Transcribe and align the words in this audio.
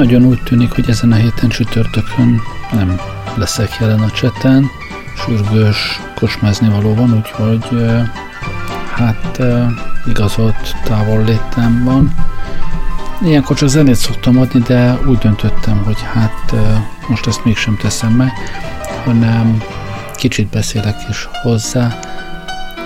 nagyon 0.00 0.24
úgy 0.24 0.42
tűnik, 0.42 0.70
hogy 0.70 0.88
ezen 0.88 1.12
a 1.12 1.14
héten 1.14 1.48
csütörtökön 1.48 2.40
nem 2.72 3.00
leszek 3.34 3.76
jelen 3.80 4.00
a 4.00 4.10
cseten, 4.10 4.70
sürgős 5.16 6.00
kocsmázni 6.14 6.68
való 6.68 6.94
van, 6.94 7.14
úgyhogy 7.14 7.86
hát 8.94 9.40
igazolt 10.06 10.74
távol 10.84 11.24
létem 11.24 11.84
van. 11.84 12.14
Ilyenkor 13.22 13.56
csak 13.56 13.68
zenét 13.68 13.94
szoktam 13.94 14.38
adni, 14.38 14.60
de 14.60 14.98
úgy 15.06 15.18
döntöttem, 15.18 15.82
hogy 15.84 16.00
hát 16.12 16.54
most 17.08 17.26
ezt 17.26 17.44
mégsem 17.44 17.76
teszem 17.76 18.12
meg, 18.12 18.32
hanem 19.04 19.62
kicsit 20.14 20.48
beszélek 20.48 20.96
is 21.10 21.28
hozzá, 21.42 21.98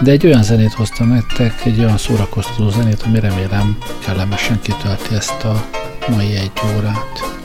de 0.02 0.10
egy 0.10 0.26
olyan 0.26 0.42
zenét 0.42 0.72
hoztam 0.72 1.08
nektek, 1.08 1.64
egy 1.64 1.78
olyan 1.78 1.98
szórakoztató 1.98 2.70
zenét, 2.70 3.02
ami 3.02 3.20
remélem 3.20 3.76
kellemesen 4.04 4.60
kitölti 4.60 5.14
ezt 5.14 5.44
a 5.44 5.64
mai 6.08 6.36
egy 6.36 6.50
órát. 6.76 7.43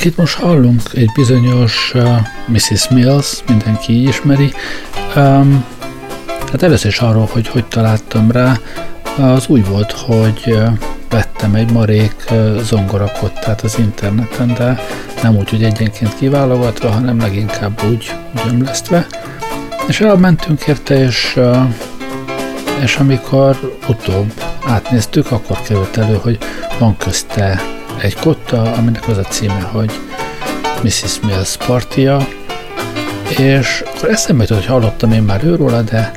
Akit 0.00 0.16
most 0.16 0.34
hallunk, 0.34 0.82
egy 0.94 1.10
bizonyos 1.14 1.92
uh, 1.94 2.18
Mrs. 2.46 2.88
Mills, 2.88 3.42
mindenki 3.48 4.02
ismeri. 4.08 4.52
Um, 5.16 5.64
hát 6.50 6.62
először 6.62 6.90
is 6.90 6.98
arról, 6.98 7.28
hogy 7.32 7.48
hogy 7.48 7.64
találtam 7.64 8.30
rá, 8.30 8.58
az 9.18 9.46
úgy 9.48 9.66
volt, 9.66 9.92
hogy 9.92 10.42
uh, 10.46 10.68
vettem 11.08 11.54
egy 11.54 11.72
marék 11.72 12.14
uh, 12.30 12.60
zongorakottát 12.60 13.60
az 13.60 13.78
interneten, 13.78 14.54
de 14.54 14.78
nem 15.22 15.36
úgy, 15.36 15.50
hogy 15.50 15.64
egyenként 15.64 16.16
kiválogatva, 16.16 16.90
hanem 16.90 17.18
leginkább 17.18 17.82
úgy 17.90 18.12
gömlesztve. 18.44 19.06
És 19.88 20.00
elmentünk 20.00 20.66
érte, 20.66 20.98
és, 21.04 21.34
uh, 21.36 21.74
és 22.82 22.96
amikor 22.96 23.78
utóbb 23.88 24.32
átnéztük, 24.66 25.30
akkor 25.30 25.62
került 25.62 25.96
elő, 25.96 26.18
hogy 26.22 26.38
van 26.78 26.96
közte 26.96 27.60
egy 28.02 28.14
kotta, 28.14 28.72
aminek 28.72 29.08
az 29.08 29.16
a 29.16 29.22
címe, 29.22 29.68
hogy 29.72 29.90
Mrs. 30.82 31.20
Mills 31.22 31.56
partia, 31.56 32.28
és 33.38 33.84
akkor 33.94 34.08
eszembe 34.08 34.42
jutott, 34.42 34.58
hogy 34.58 34.66
hallottam 34.66 35.12
én 35.12 35.22
már 35.22 35.44
őróla, 35.44 35.82
de, 35.82 36.12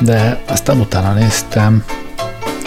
de 0.00 0.40
aztán 0.48 0.80
utána 0.80 1.12
néztem, 1.12 1.84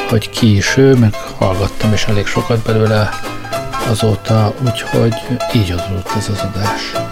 hogy 0.10 0.30
ki 0.30 0.56
is 0.56 0.78
ő, 0.78 0.96
meg 0.96 1.14
hallgattam 1.38 1.94
is 1.94 2.04
elég 2.04 2.26
sokat 2.26 2.66
belőle 2.66 3.10
azóta, 3.90 4.54
úgyhogy 4.66 5.14
így 5.54 5.72
adott 5.72 6.10
ez 6.18 6.30
az 6.30 6.40
adás. 6.54 7.05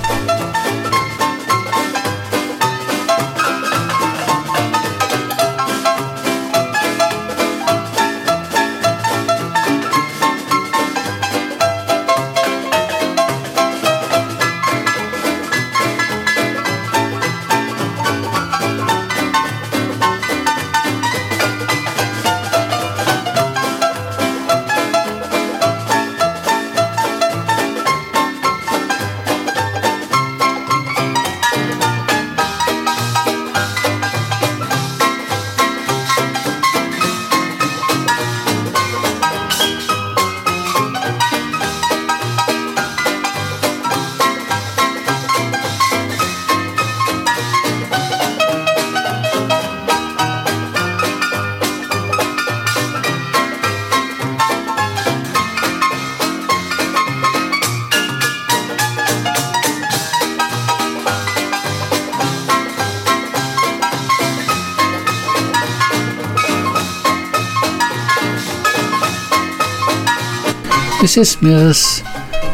Mrs. 71.15 71.38
Mills 71.39 72.01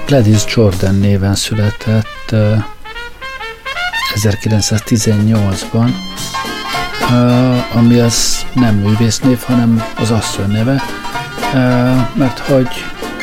Gladys 0.06 0.44
Jordan 0.56 0.96
néven 0.96 1.36
született 1.36 2.36
1918-ban, 4.16 5.90
ami 7.74 8.00
az 8.00 8.46
nem 8.54 8.76
művésznév, 8.76 9.40
hanem 9.46 9.84
az 9.96 10.12
asszony 10.12 10.52
neve, 10.52 10.84
mert 12.14 12.40
hogy 12.40 12.68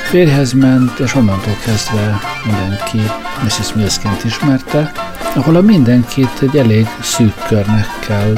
férjhez 0.09 0.53
ment, 0.53 0.99
és 0.99 1.15
onnantól 1.15 1.57
kezdve 1.65 2.21
mindenki 2.45 3.01
Mrs. 3.45 3.73
Millsként 3.75 4.25
ismerte, 4.25 4.93
ahol 5.35 5.57
a 5.57 5.61
mindenkit 5.61 6.39
egy 6.41 6.57
elég 6.57 6.89
szűk 7.03 7.35
körnek 7.47 7.87
kell 8.07 8.33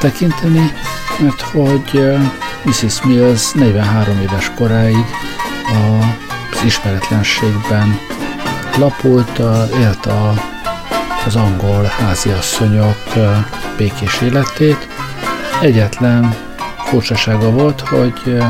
tekinteni, 0.00 0.72
mert 1.18 1.40
hogy 1.40 2.16
Mrs. 2.64 3.02
Mills 3.02 3.52
43 3.52 4.20
éves 4.20 4.50
koráig 4.56 5.04
az 5.66 6.64
ismeretlenségben 6.64 7.98
lapult, 8.78 9.38
élt 9.80 10.06
a, 10.06 10.34
az 11.26 11.36
angol 11.36 11.82
háziasszonyok 11.84 13.02
békés 13.76 14.20
életét. 14.20 14.88
Egyetlen 15.60 16.34
furcsasága 16.84 17.50
volt, 17.50 17.80
hogy 17.80 18.42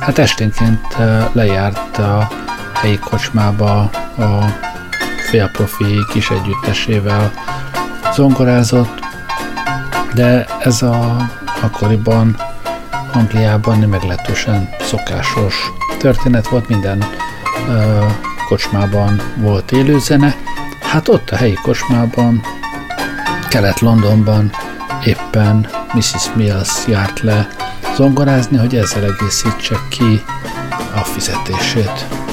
hát 0.00 0.18
esténként 0.18 0.96
lejárt 1.32 1.98
a 1.98 2.28
helyi 2.74 2.98
kocsmába 2.98 3.80
a 4.18 4.44
félprofi 5.30 6.04
kis 6.12 6.30
együttesével 6.30 7.32
zongorázott, 8.14 9.06
de 10.14 10.46
ez 10.58 10.82
a 10.82 11.16
akkoriban 11.62 12.36
Angliában 13.12 13.78
meglehetősen 13.78 14.68
szokásos 14.80 15.72
történet 15.98 16.48
volt, 16.48 16.68
minden 16.68 17.04
ö, 17.68 18.04
kocsmában 18.48 19.20
volt 19.36 19.72
élőzene. 19.72 20.36
Hát 20.80 21.08
ott 21.08 21.30
a 21.30 21.36
helyi 21.36 21.58
kocsmában, 21.62 22.40
Kelet-Londonban 23.48 24.50
éppen 25.04 25.68
Mrs. 25.94 26.34
Mills 26.34 26.86
járt 26.86 27.20
le 27.20 27.48
zongorázni, 27.96 28.56
hogy 28.56 28.76
ezzel 28.76 29.04
egészítse 29.04 29.76
ki 29.88 30.22
a 30.94 30.98
fizetését. 30.98 32.27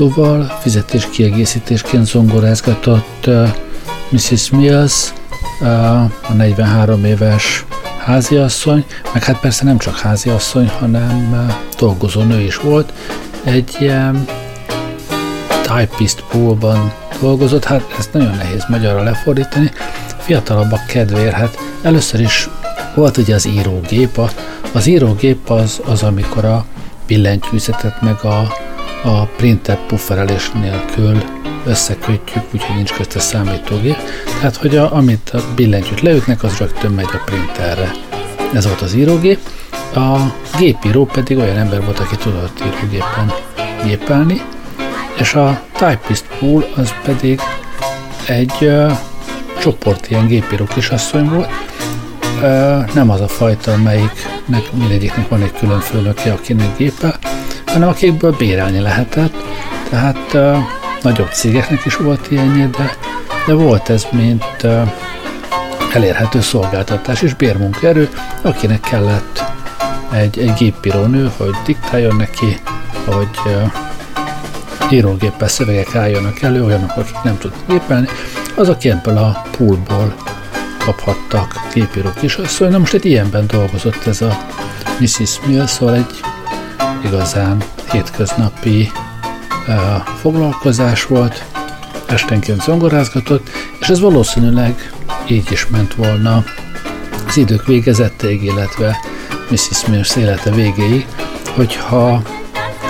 Szóval 0.00 0.58
fizetés 0.60 1.08
kiegészítésként 1.10 2.06
zongorázgatott 2.06 3.26
uh, 3.26 3.48
Mrs. 4.08 4.50
Mills, 4.50 5.12
uh, 5.60 6.02
a 6.02 6.32
43 6.36 7.04
éves 7.04 7.64
háziasszony, 7.98 8.84
meg 9.12 9.24
hát 9.24 9.40
persze 9.40 9.64
nem 9.64 9.78
csak 9.78 9.98
háziasszony, 9.98 10.68
hanem 10.68 11.32
uh, 11.32 11.54
dolgozó 11.78 12.22
nő 12.22 12.40
is 12.40 12.56
volt. 12.56 12.92
Egy 13.44 13.76
ilyen 13.78 14.26
typist 15.62 16.24
poolban 16.30 16.92
dolgozott, 17.20 17.64
hát 17.64 17.94
ezt 17.98 18.12
nagyon 18.12 18.36
nehéz 18.36 18.64
magyarra 18.68 19.02
lefordítani. 19.02 19.70
Fiatalabbak 20.18 20.86
kedvéért, 20.86 21.34
hát 21.34 21.58
először 21.82 22.20
is 22.20 22.48
volt 22.94 23.16
ugye 23.16 23.34
az 23.34 23.46
írógép, 23.46 24.20
az 24.72 24.86
írógép 24.86 25.50
az, 25.50 25.80
az 25.84 26.02
amikor 26.02 26.44
a 26.44 26.64
billentyűzetet 27.06 28.02
meg 28.02 28.24
a 28.24 28.59
a 29.02 29.24
printer 29.24 29.78
pufferelés 29.86 30.50
nélkül 30.50 31.22
összekötjük, 31.66 32.44
úgyhogy 32.54 32.76
nincs 32.76 32.92
közte 32.92 33.18
számítógép. 33.18 33.96
Tehát, 34.38 34.56
hogy 34.56 34.76
a, 34.76 34.94
amit 34.94 35.30
a 35.30 35.40
billentyűt 35.54 36.00
leütnek, 36.00 36.42
az 36.42 36.58
rögtön 36.58 36.90
megy 36.90 37.08
a 37.12 37.22
printerre. 37.24 37.90
Ez 38.54 38.66
volt 38.66 38.80
az 38.80 38.94
írógép. 38.94 39.38
A 39.94 40.16
gépíró 40.58 41.04
pedig 41.04 41.38
olyan 41.38 41.56
ember 41.56 41.84
volt, 41.84 41.98
aki 41.98 42.16
tudott 42.16 42.62
írógépen 42.66 43.32
gépelni, 43.84 44.42
és 45.18 45.34
a 45.34 45.62
typist 45.72 46.24
pool 46.38 46.66
az 46.76 46.94
pedig 47.02 47.40
egy 48.26 48.56
uh, 48.60 48.92
csoport 49.60 50.10
ilyen 50.10 50.26
gépíró 50.26 50.64
kisasszony 50.64 51.28
volt, 51.28 51.48
uh, 52.42 52.94
nem 52.94 53.10
az 53.10 53.20
a 53.20 53.28
fajta, 53.28 53.76
melyiknek 53.76 54.72
mindegyiknek 54.72 55.28
van 55.28 55.42
egy 55.42 55.52
külön 55.52 55.80
főnöke, 55.80 56.32
akinek 56.32 56.76
gépel, 56.76 57.09
hanem 57.72 57.88
akikből 57.88 58.32
bérelni 58.38 58.78
lehetett. 58.78 59.34
Tehát 59.88 60.34
uh, 60.34 60.56
nagyobb 61.02 61.32
cégeknek 61.32 61.84
is 61.84 61.96
volt 61.96 62.30
ilyenje, 62.30 62.66
de, 62.66 62.96
de 63.46 63.54
volt 63.54 63.88
ez, 63.88 64.06
mint 64.10 64.44
uh, 64.62 64.88
elérhető 65.94 66.40
szolgáltatás 66.40 67.22
és 67.22 67.34
bérmunkaerő, 67.34 68.08
akinek 68.42 68.80
kellett 68.80 69.42
egy, 70.12 70.38
egy 70.38 70.52
gépírónő, 70.52 71.30
hogy 71.36 71.54
diktáljon 71.64 72.16
neki, 72.16 72.60
hogy 73.04 73.38
uh, 73.44 73.72
írógéppel 74.92 75.48
szövegek 75.48 75.94
álljanak 75.94 76.42
elő, 76.42 76.64
olyanok, 76.64 76.96
akik 76.96 77.22
nem 77.22 77.38
tudnak 77.38 77.66
gépelni, 77.68 78.08
azok 78.54 78.84
ebből 78.84 79.16
a 79.16 79.44
poolból 79.56 80.14
kaphattak 80.78 81.60
gépíró 81.74 82.08
kisasszony. 82.20 82.70
Na 82.70 82.78
most 82.78 82.94
egy 82.94 83.04
ilyenben 83.04 83.46
dolgozott 83.46 84.06
ez 84.06 84.20
a 84.20 84.38
Mrs. 85.00 85.40
Mills, 85.46 85.70
szóval 85.70 85.94
egy 85.94 86.20
igazán 87.04 87.62
hétköznapi 87.90 88.90
uh, 89.68 89.74
foglalkozás 90.20 91.06
volt, 91.06 91.44
esténként 92.06 92.62
zongorázgatott, 92.62 93.48
és 93.80 93.88
ez 93.88 94.00
valószínűleg 94.00 94.92
így 95.28 95.52
is 95.52 95.66
ment 95.66 95.94
volna 95.94 96.44
az 97.26 97.36
idők 97.36 97.66
végezettéig, 97.66 98.42
illetve 98.42 98.96
Mrs. 99.50 99.68
Smith 99.72 100.18
élete 100.18 100.50
végéig, 100.50 101.06
hogyha 101.54 102.22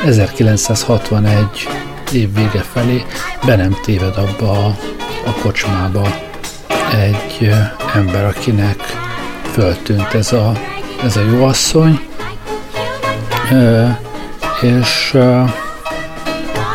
1961 0.04 1.68
év 2.12 2.34
vége 2.34 2.60
felé 2.72 3.04
be 3.46 3.56
nem 3.56 3.76
téved 3.82 4.16
abba 4.16 4.50
a, 4.50 4.76
a 5.26 5.32
kocsmába 5.42 6.08
egy 6.92 7.54
ember, 7.94 8.24
akinek 8.24 8.80
föltűnt 9.52 10.14
ez 10.14 10.32
a, 10.32 10.52
ez 11.02 11.16
a 11.16 11.20
jó 11.20 11.44
asszony, 11.44 12.00
és 14.60 15.16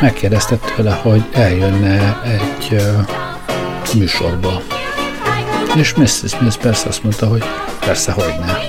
megkérdezte 0.01 0.55
tőle, 0.55 0.91
hogy 0.91 1.25
eljönne 1.31 2.21
egy 2.23 2.81
műsorba. 3.93 4.61
És 5.75 5.93
Mrs. 5.93 6.21
Smith 6.27 6.57
persze 6.57 6.87
azt 6.87 7.03
mondta, 7.03 7.27
hogy 7.27 7.43
persze, 7.79 8.11
hogy 8.11 8.35
ne. 8.45 8.64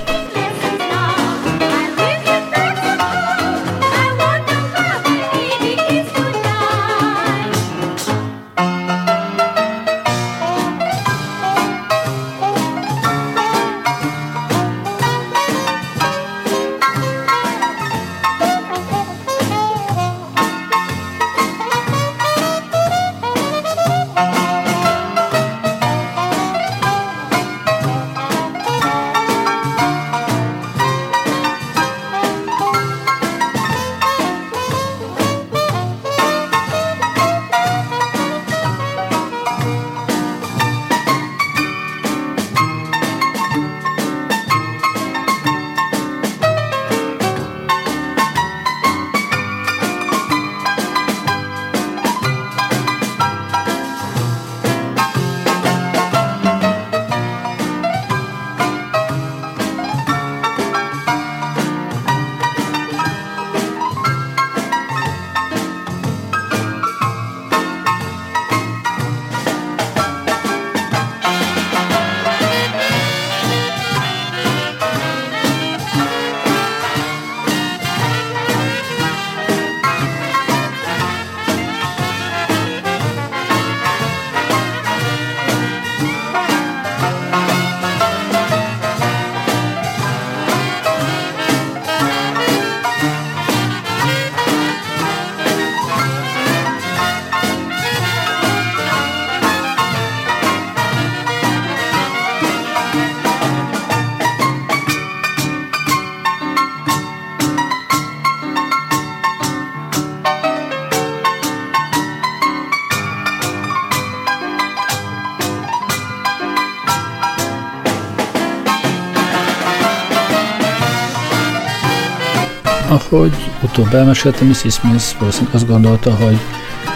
Ahogy 122.87 123.33
utóbb 123.61 123.93
elmesélte, 123.93 124.45
Mrs. 124.45 124.73
Smith 124.73 125.19
valószínűleg 125.19 125.55
azt 125.55 125.67
gondolta, 125.67 126.15
hogy 126.15 126.37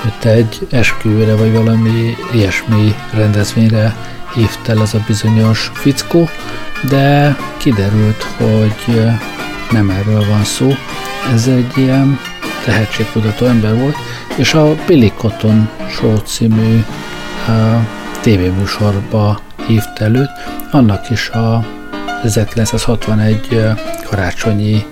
őt 0.05 0.25
egy 0.25 0.67
esküvőre 0.69 1.36
vagy 1.36 1.53
valami 1.53 2.15
ilyesmi 2.33 2.95
rendezvényre 3.13 3.95
hívt 4.33 4.67
el 4.67 4.81
ez 4.81 4.93
a 4.93 5.03
bizonyos 5.07 5.71
fickó, 5.74 6.29
de 6.89 7.38
kiderült, 7.57 8.24
hogy 8.24 9.01
nem 9.71 9.89
erről 9.89 10.25
van 10.29 10.43
szó. 10.43 10.74
Ez 11.33 11.48
egy 11.48 11.71
ilyen 11.75 12.19
tehetségkutató 12.65 13.45
ember 13.45 13.75
volt, 13.75 13.95
és 14.38 14.53
a 14.53 14.75
Billy 14.88 15.12
Cotton 15.17 15.69
Show 15.89 16.17
című 16.17 16.83
uh, 17.48 17.81
tévéműsorba 18.21 19.39
hívt 19.67 20.00
előtt, 20.00 20.31
annak 20.71 21.10
is 21.10 21.29
a 21.29 21.65
1961 22.24 23.62
karácsonyi 24.05 24.86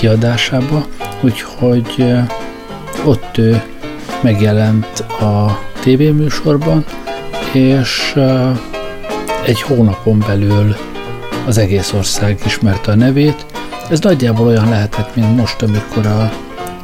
kiadásába, 0.00 0.86
úgyhogy 1.20 2.14
ott 3.04 3.38
ő 3.38 3.62
megjelent 4.20 5.00
a 5.00 5.58
tévéműsorban, 5.80 6.84
és 7.52 8.14
egy 9.44 9.62
hónapon 9.62 10.24
belül 10.26 10.76
az 11.46 11.58
egész 11.58 11.92
ország 11.92 12.38
ismerte 12.44 12.90
a 12.90 12.94
nevét. 12.94 13.46
Ez 13.90 14.00
nagyjából 14.00 14.46
olyan 14.46 14.68
lehetett, 14.68 15.14
mint 15.14 15.36
most, 15.36 15.62
amikor 15.62 16.06
a, 16.06 16.20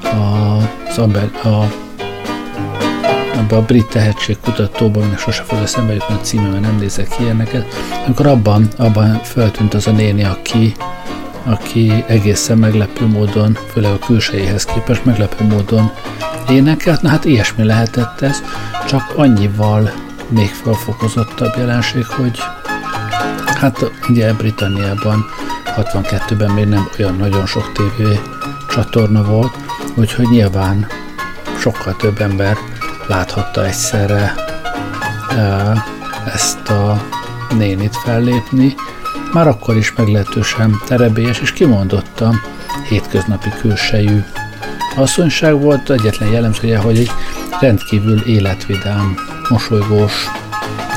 a, 0.07 0.57
az 0.89 0.99
a, 0.99 1.49
a 1.49 1.73
ebbe 3.37 3.57
a 3.57 3.63
brit 3.63 3.87
tehetségkutatóban, 3.87 5.03
aminek 5.03 5.19
sose 5.19 5.43
fog 5.43 5.59
eszembe 5.63 5.93
jutni 5.93 6.15
a 6.15 6.21
címe, 6.21 6.49
mert 6.49 6.61
nem 6.61 6.77
nézek 6.77 7.09
ilyeneket, 7.21 7.67
amikor 8.07 8.27
abban, 8.27 8.69
abban 8.79 9.21
feltűnt 9.23 9.75
az 9.75 9.87
a 9.87 9.91
néni, 9.91 10.25
aki, 10.25 10.75
aki 11.45 12.05
egészen 12.07 12.59
meglepő 12.59 13.07
módon, 13.07 13.59
főleg 13.73 13.93
a 13.93 13.99
külsejéhez 13.99 14.65
képest 14.65 15.05
meglepő 15.05 15.45
módon 15.45 15.93
énekelt. 16.49 17.03
Na 17.03 17.09
hát 17.09 17.25
ilyesmi 17.25 17.65
lehetett 17.65 18.21
ez, 18.21 18.43
csak 18.89 19.13
annyival 19.17 19.93
még 20.29 20.49
felfokozottabb 20.49 21.57
jelenség, 21.57 22.07
hogy 22.07 22.39
hát 23.47 23.91
ugye 24.09 24.33
Britanniában 24.33 25.25
62-ben 25.77 26.51
még 26.51 26.67
nem 26.67 26.89
olyan 26.99 27.17
nagyon 27.17 27.47
sok 27.47 27.73
tévé 27.73 28.21
csatorna 28.69 29.25
volt, 29.25 29.57
úgyhogy 29.95 30.29
nyilván 30.29 30.87
sokkal 31.59 31.97
több 31.97 32.21
ember 32.21 32.57
láthatta 33.07 33.65
egyszerre 33.65 34.35
ezt 36.35 36.69
a 36.69 37.03
nénit 37.57 37.97
fellépni. 37.97 38.75
Már 39.35 39.49
akkor 39.49 39.77
is 39.77 39.93
meglehetősen 39.97 40.81
terebélyes 40.87 41.41
és 41.41 41.53
kimondottan 41.53 42.41
hétköznapi 42.89 43.49
külsejű 43.61 44.25
asszonyság 44.97 45.61
volt. 45.61 45.91
Egyetlen 45.91 46.31
jellemzője, 46.31 46.79
hogy 46.79 46.99
egy 46.99 47.11
rendkívül 47.61 48.21
életvidám, 48.27 49.15
mosolygós 49.49 50.27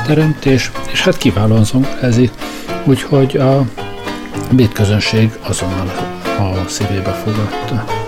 teremtés, 0.06 0.70
és 0.92 1.02
hát 1.02 1.16
kiválóan 1.16 1.64
zongorázik, 1.64 2.32
úgyhogy 2.84 3.36
a 3.36 3.64
bét 4.50 4.72
közönség 4.72 5.38
azonnal 5.40 5.86
a 6.38 6.68
szívébe 6.68 7.12
fogadta. 7.12 8.07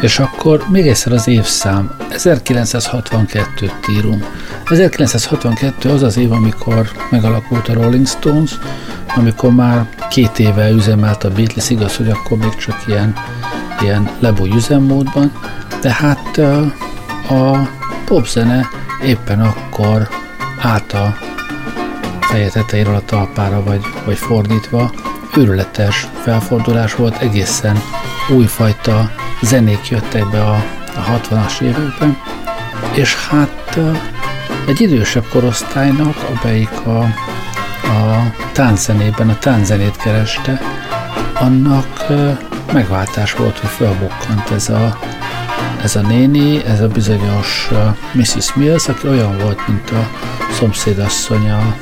És 0.00 0.18
akkor 0.18 0.64
még 0.68 0.86
egyszer 0.86 1.12
az 1.12 1.28
évszám. 1.28 1.96
1962-t 2.10 3.90
írunk. 3.90 4.24
1962 4.64 5.90
az 5.90 6.02
az 6.02 6.16
év, 6.16 6.32
amikor 6.32 6.90
megalakult 7.10 7.68
a 7.68 7.72
Rolling 7.72 8.06
Stones, 8.06 8.58
amikor 9.16 9.54
már 9.54 9.88
két 10.10 10.38
éve 10.38 10.70
üzemelt 10.70 11.24
a 11.24 11.30
Beatles, 11.30 11.70
igaz, 11.70 11.96
hogy 11.96 12.08
akkor 12.08 12.38
még 12.38 12.54
csak 12.54 12.82
ilyen, 12.86 13.14
ilyen 13.82 14.10
lebúj 14.18 14.50
üzemmódban, 14.50 15.32
de 15.80 15.92
hát 15.92 16.38
a 17.28 17.68
popzene 18.04 18.68
éppen 19.04 19.40
akkor 19.40 20.08
állt 20.60 20.92
a 20.92 21.16
feje 22.20 22.48
tetejéről 22.48 22.94
a 22.94 23.04
talpára, 23.04 23.62
vagy, 23.62 23.80
vagy 24.04 24.16
fordítva, 24.16 24.92
őrületes 25.36 26.08
felfordulás 26.22 26.94
volt, 26.94 27.16
egészen 27.16 27.80
újfajta 28.28 29.10
zenék 29.42 29.88
jöttek 29.88 30.30
be 30.30 30.42
a, 30.42 30.54
a 30.94 31.20
60-as 31.20 31.60
években, 31.60 32.18
és 32.92 33.16
hát 33.16 33.78
egy 34.66 34.80
idősebb 34.80 35.24
korosztálynak, 35.28 36.16
amelyik 36.34 36.86
a, 36.86 36.98
a 37.82 38.32
tánczenében 38.52 39.28
a 39.28 39.38
tánczenét 39.38 39.96
kereste, 39.96 40.60
annak 41.34 42.06
megváltás 42.72 43.34
volt, 43.34 43.58
hogy 43.58 43.70
felbukkant 43.70 44.50
ez 44.50 44.68
a, 44.68 44.98
ez 45.82 45.96
a 45.96 46.00
néni, 46.00 46.64
ez 46.64 46.80
a 46.80 46.88
bizonyos 46.88 47.70
Mrs. 48.12 48.54
Mills, 48.54 48.88
aki 48.88 49.08
olyan 49.08 49.38
volt, 49.38 49.66
mint 49.68 49.90
a 49.90 50.08
szomszédasszonya, 50.52 51.76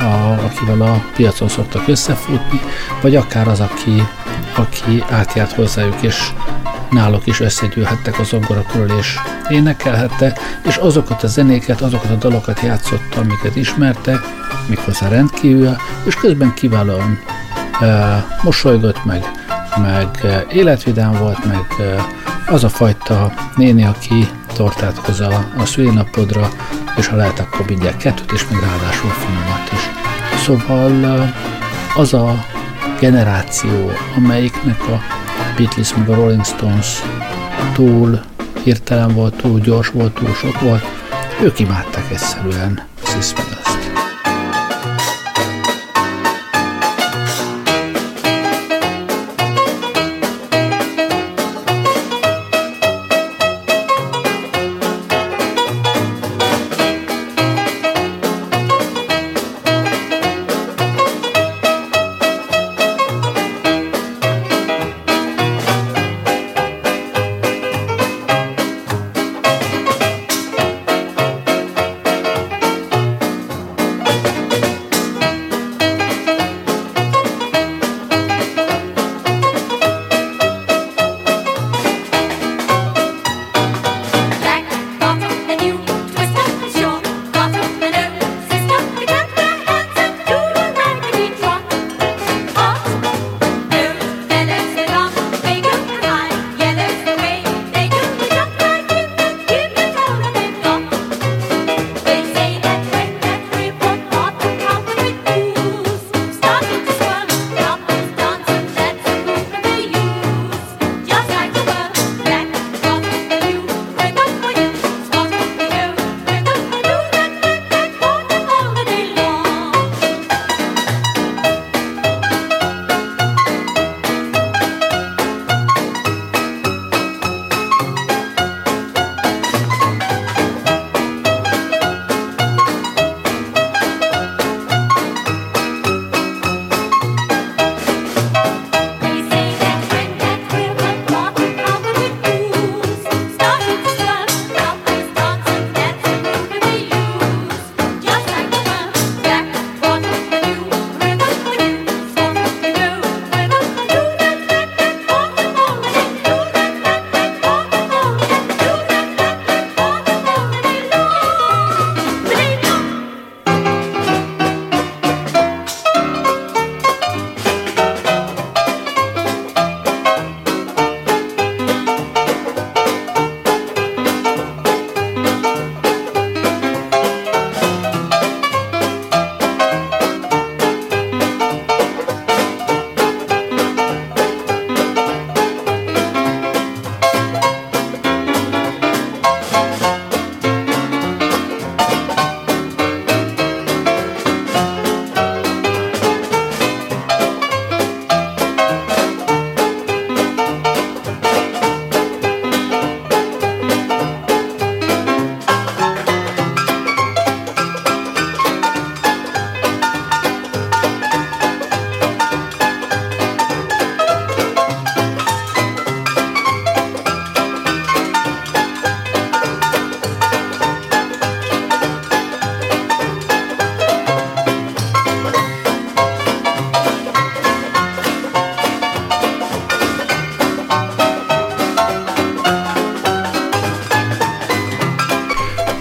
a, 0.00 0.44
akivel 0.44 0.80
a 0.80 1.04
piacon 1.14 1.48
szoktak 1.48 1.88
összefutni, 1.88 2.60
vagy 3.00 3.16
akár 3.16 3.48
az, 3.48 3.60
aki, 3.60 4.02
aki 4.56 5.04
átjárt 5.10 5.52
hozzájuk, 5.52 6.02
és 6.02 6.32
náluk 6.90 7.26
is 7.26 7.40
összegyűlhettek 7.40 8.18
a 8.18 8.22
zongora 8.22 8.64
és 8.98 9.18
énekelhettek, 9.48 10.38
és 10.62 10.76
azokat 10.76 11.22
a 11.22 11.26
zenéket, 11.26 11.80
azokat 11.80 12.10
a 12.10 12.14
dalokat 12.14 12.60
játszotta, 12.60 13.20
amiket 13.20 13.56
ismertek, 13.56 14.18
méghozzá 14.68 15.08
rendkívül, 15.08 15.76
és 16.04 16.14
közben 16.14 16.54
kiválóan 16.54 17.18
e, 17.80 18.24
mosolygott 18.42 19.04
meg, 19.04 19.24
meg 19.76 20.08
életvidám 20.52 21.12
volt, 21.12 21.44
meg 21.44 21.66
e, 21.78 22.04
az 22.46 22.64
a 22.64 22.68
fajta 22.68 23.32
néni, 23.56 23.84
aki 23.84 24.28
tortát 24.54 24.96
hoz 24.96 25.20
a, 25.20 25.46
a 25.58 25.64
szülinapodra, 25.64 26.48
és 26.96 27.06
ha 27.06 27.16
lehet, 27.16 27.38
akkor 27.38 27.66
mindjárt 27.66 27.96
kettőt, 27.96 28.32
és 28.32 28.48
még 28.48 28.60
ráadásul 28.60 29.10
finomat 29.10 29.72
is. 29.72 29.80
Szóval 30.44 31.32
az 31.96 32.14
a 32.14 32.44
generáció, 33.00 33.90
amelyiknek 34.16 34.88
a 34.88 35.15
Beatles 35.56 35.94
meg 35.94 36.08
a 36.08 36.14
Rolling 36.14 36.44
Stones. 36.44 37.02
Túl 37.74 38.20
hirtelen 38.62 39.14
volt, 39.14 39.36
túl 39.36 39.60
gyors 39.60 39.88
volt, 39.88 40.14
túl 40.14 40.34
sok 40.34 40.60
volt, 40.60 40.82
ők 41.42 41.58
imádták 41.58 42.10
egyszerűen. 42.10 42.82
Sis 43.04 43.32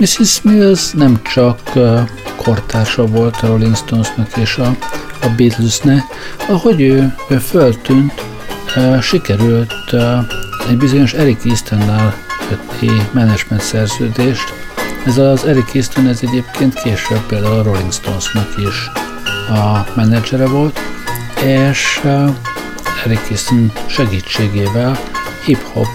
Mrs. 0.06 0.42
Mills 0.42 0.92
nem 0.92 1.22
csak 1.24 1.60
kortársa 2.36 3.06
volt 3.06 3.36
a 3.42 3.48
Rolling 3.48 3.76
Stonesnak 3.76 4.38
és 4.38 4.58
a, 4.58 4.76
a 5.22 5.28
Beatlesnek, 5.38 6.04
ahogy 6.48 6.82
ő, 6.82 7.16
ő 7.30 7.38
föltűnt, 7.38 8.14
sikerült 9.02 9.74
egy 10.70 10.78
bizonyos 10.78 11.14
Eric 11.14 11.46
Eastonnal 11.46 12.14
kötni 12.50 13.10
menedzsment 13.12 13.62
szerződést. 13.62 14.54
Ez 15.06 15.18
az 15.18 15.46
Eric 15.46 15.76
Easton 15.76 16.08
ez 16.08 16.20
egyébként 16.22 16.74
később 16.74 17.26
például 17.28 17.60
a 17.60 17.64
Rolling 17.64 17.92
Stonesnak 17.92 18.50
is 18.58 18.90
a 19.50 19.88
menedzsere 19.96 20.48
volt, 20.48 20.80
és 21.44 22.02
Eric 23.06 23.30
Easton 23.30 23.72
segítségével 23.86 25.00
hip-hop 25.46 25.88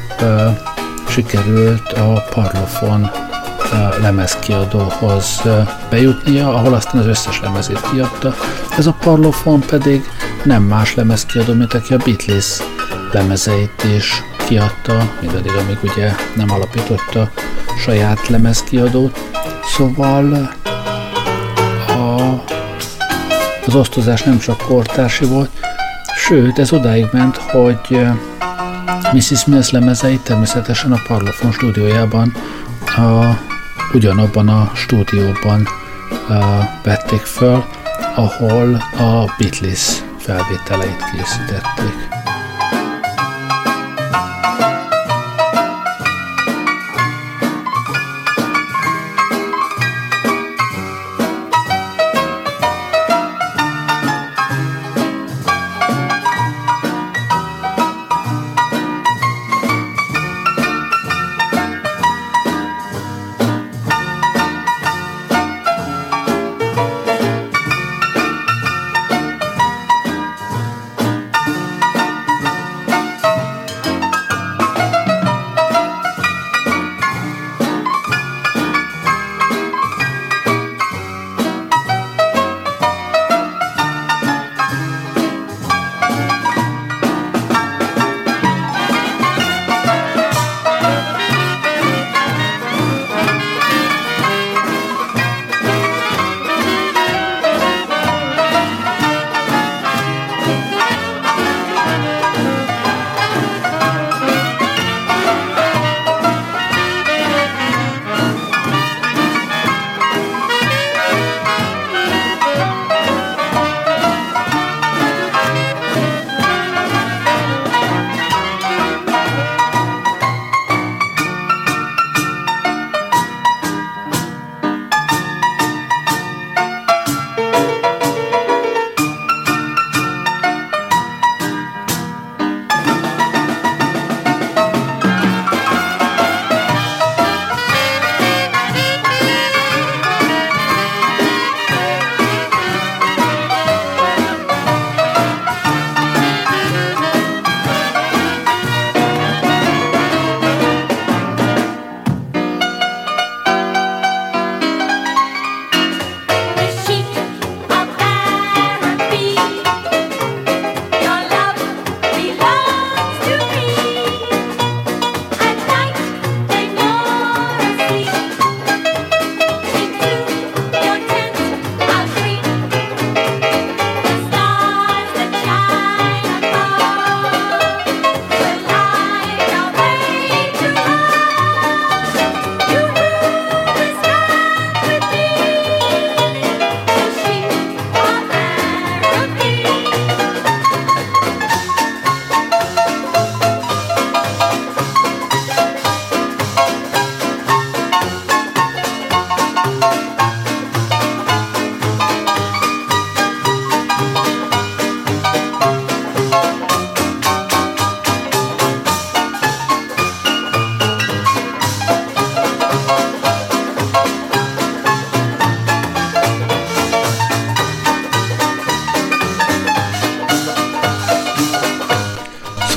sikerült 1.08 1.92
a 1.92 2.24
Parlophone 2.30 3.29
lemezkiadóhoz 4.00 5.42
bejutnia, 5.90 6.54
ahol 6.54 6.74
aztán 6.74 7.00
az 7.00 7.06
összes 7.06 7.40
lemezét 7.40 7.80
kiadta. 7.92 8.34
Ez 8.78 8.86
a 8.86 8.96
Parlophone 9.00 9.64
pedig 9.66 10.04
nem 10.42 10.62
más 10.62 10.94
lemezkiadó, 10.94 11.52
mint 11.52 11.74
aki 11.74 11.94
a 11.94 11.96
Beatles 11.96 12.58
lemezeit 13.12 13.84
is 13.96 14.22
kiadta, 14.46 15.10
mindaddig, 15.20 15.52
amíg 15.52 15.78
ugye 15.82 16.12
nem 16.36 16.50
alapította 16.50 17.30
saját 17.78 18.28
lemezkiadót. 18.28 19.18
Szóval 19.76 20.50
a, 21.88 22.42
az 23.66 23.74
osztozás 23.74 24.22
nem 24.22 24.38
csak 24.38 24.58
kortársi 24.58 25.24
volt, 25.24 25.50
sőt, 26.16 26.58
ez 26.58 26.72
odáig 26.72 27.06
ment, 27.12 27.36
hogy 27.36 28.06
Mrs. 29.12 29.44
Mills 29.44 29.70
lemezeit 29.70 30.20
természetesen 30.20 30.92
a 30.92 31.02
Parlophone 31.06 31.52
stúdiójában 31.52 32.34
a, 32.96 33.38
ugyanabban 33.92 34.48
a 34.48 34.70
stúdióban 34.74 35.68
vették 36.82 37.20
föl, 37.20 37.64
ahol 38.14 38.74
a 38.98 39.34
Beatles 39.38 40.02
felvételeit 40.18 41.04
készítették. 41.12 42.29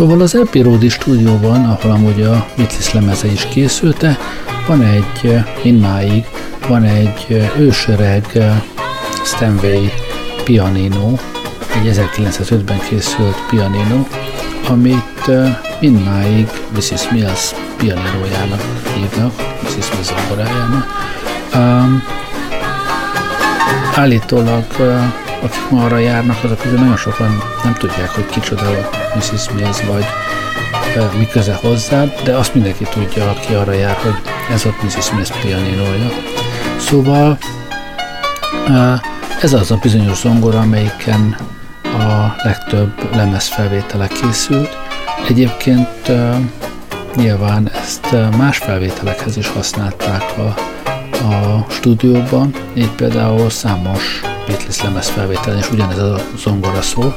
Szóval 0.04 0.22
az 0.22 0.36
Epirodi 0.36 0.90
stúdióban, 0.90 1.66
ahol 1.66 1.92
amúgy 1.92 2.22
a 2.22 2.48
Beatles 2.56 2.94
lemeze 2.94 3.28
is 3.28 3.48
készülte, 3.48 4.18
van 4.68 4.82
egy, 4.82 5.44
mindmáig, 5.64 6.26
van 6.68 6.84
egy 6.84 7.50
ősöreg 7.58 8.26
Stanway 9.26 9.88
pianino, 10.44 11.14
egy 11.76 11.96
1905-ben 11.96 12.80
készült 12.90 13.36
pianino, 13.50 14.06
amit 14.70 15.30
mindmáig 15.80 16.48
Mrs. 16.76 17.10
Mills 17.12 17.52
pianinójának 17.78 18.62
hívnak, 18.96 19.34
Mrs. 19.62 19.92
Mills 19.92 20.08
zongorájának. 20.08 20.86
Um, 21.56 22.04
állítólag 23.96 24.66
akik 25.44 25.70
ma 25.70 25.84
arra 25.84 25.98
járnak, 25.98 26.44
azok 26.44 26.60
közül 26.60 26.80
nagyon 26.80 26.98
sokan 26.98 27.42
nem 27.64 27.74
tudják, 27.74 28.10
hogy 28.10 28.26
kicsoda 28.26 28.62
a 28.62 28.90
Mrs. 29.16 29.50
Mills, 29.56 29.84
vagy 29.84 30.06
mi 31.18 31.28
köze 31.28 31.54
hozzá, 31.54 32.06
de 32.24 32.36
azt 32.36 32.54
mindenki 32.54 32.84
tudja, 32.84 33.30
aki 33.30 33.54
arra 33.54 33.72
jár, 33.72 33.96
hogy 33.96 34.16
ez 34.54 34.66
ott 34.66 34.84
Mrs. 34.84 35.12
Mills 35.12 35.30
pianinója. 35.42 36.10
Szóval 36.78 37.38
ez 39.42 39.54
az 39.54 39.72
a 39.72 39.80
bizonyos 39.82 40.18
zongora, 40.18 40.60
amelyiken 40.60 41.38
a 41.84 42.36
legtöbb 42.44 43.16
lemezfelvétele 43.16 44.08
készült. 44.08 44.78
Egyébként 45.28 46.12
nyilván 47.16 47.72
ezt 47.72 48.16
más 48.38 48.58
felvételekhez 48.58 49.38
is 49.38 49.48
használták 49.48 50.24
a, 50.38 50.56
a 51.26 51.66
stúdióban, 51.70 52.54
így 52.74 52.92
például 52.92 53.50
számos 53.50 54.22
Beatles 54.48 54.82
lemez 54.82 55.10
felvételen 55.10 55.58
is 55.58 55.72
ugyanez 55.72 55.98
a 55.98 56.20
zongora 56.38 56.82
szól, 56.82 57.16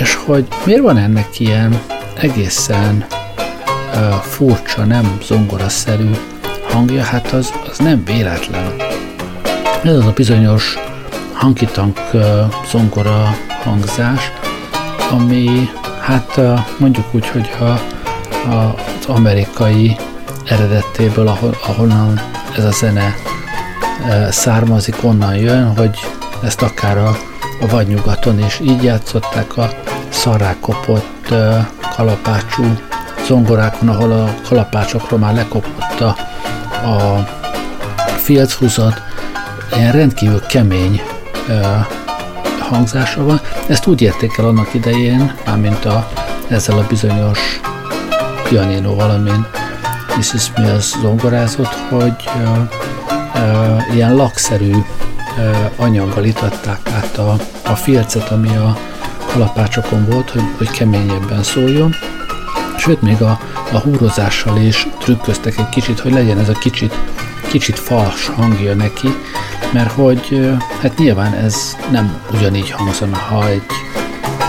és 0.00 0.14
hogy 0.14 0.46
miért 0.64 0.82
van 0.82 0.96
ennek 0.96 1.40
ilyen 1.40 1.80
egészen 2.14 3.06
uh, 3.94 4.14
furcsa, 4.14 4.84
nem 4.84 5.18
zongoraszerű 5.22 6.10
hangja, 6.70 7.02
hát 7.02 7.32
az, 7.32 7.52
az 7.70 7.78
nem 7.78 8.04
véletlen. 8.04 8.72
Ez 9.82 9.94
az 9.94 10.06
a 10.06 10.12
bizonyos 10.12 10.78
hankitank 11.32 11.98
uh, 12.12 12.22
zongora 12.70 13.36
hangzás, 13.62 14.32
ami 15.10 15.70
hát 16.00 16.36
uh, 16.36 16.58
mondjuk 16.78 17.14
úgy, 17.14 17.28
hogy 17.28 17.50
a, 17.58 17.64
a, 18.48 18.74
az 19.00 19.06
amerikai 19.06 19.96
eredetéből, 20.44 21.28
ahol, 21.28 21.56
ahonnan 21.66 22.20
ez 22.56 22.64
a 22.64 22.70
zene 22.70 23.14
származik, 24.30 24.96
onnan 25.00 25.36
jön, 25.36 25.76
hogy 25.76 25.98
ezt 26.42 26.62
akár 26.62 26.98
a, 26.98 27.16
a 27.60 27.66
vadnyugaton 27.66 28.38
is 28.44 28.60
így 28.60 28.82
játszották 28.82 29.56
a 29.56 29.70
szarrákopott 30.08 31.34
kalapácsú 31.96 32.64
zongorákon, 33.26 33.88
ahol 33.88 34.12
a 34.12 34.34
kalapácsokról 34.48 35.18
már 35.18 35.34
lekopott 35.34 36.00
a, 36.00 36.16
a 36.86 37.26
filchúzat, 38.16 39.02
ilyen 39.76 39.92
rendkívül 39.92 40.40
kemény 40.46 41.00
hangzása 42.60 43.24
van. 43.24 43.40
Ezt 43.66 43.86
úgy 43.86 44.00
érték 44.00 44.38
el 44.38 44.44
annak 44.44 44.74
idején, 44.74 45.34
mármint 45.46 45.84
a, 45.84 46.08
ezzel 46.48 46.78
a 46.78 46.86
bizonyos 46.88 47.60
pianinóval, 48.48 49.10
amin 49.10 49.46
Mrs. 50.16 50.52
Mills 50.56 50.98
zongorázott, 51.00 51.74
hogy 51.88 52.28
ilyen 53.94 54.14
lakszerű 54.14 54.70
uh, 54.72 54.84
anyaggal 55.76 56.24
itatták 56.24 56.90
át 56.90 57.18
a, 57.18 57.36
a 57.64 57.74
filcet, 57.74 58.30
ami 58.30 58.56
a 58.56 58.76
kalapácsokon 59.32 60.06
volt, 60.10 60.30
hogy, 60.30 60.42
hogy 60.56 60.70
keményebben 60.70 61.42
szóljon. 61.42 61.94
Sőt, 62.78 63.02
még 63.02 63.22
a, 63.22 63.40
a 63.72 63.78
húrozással 63.78 64.56
is 64.56 64.88
trükköztek 64.98 65.58
egy 65.58 65.68
kicsit, 65.68 66.00
hogy 66.00 66.12
legyen 66.12 66.38
ez 66.38 66.48
a 66.48 66.58
kicsit, 66.58 66.94
kicsit 67.48 67.78
fals 67.78 68.26
hangja 68.26 68.74
neki, 68.74 69.08
mert 69.72 69.92
hogy 69.92 70.50
hát 70.80 70.98
nyilván 70.98 71.32
ez 71.32 71.76
nem 71.90 72.20
ugyanígy 72.32 72.70
hangzana, 72.70 73.16
ha 73.16 73.48
egy, 73.48 73.62